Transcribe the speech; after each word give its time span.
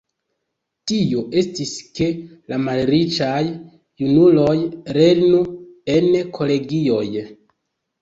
Tio 0.91 1.25
estis, 1.41 1.73
ke 1.99 2.07
la 2.53 2.59
malriĉaj 2.65 3.45
junuloj 4.03 4.59
lernu 5.01 5.47
en 6.01 6.13
kolegioj. 6.43 7.09